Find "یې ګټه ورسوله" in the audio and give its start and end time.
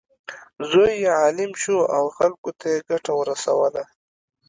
2.73-3.83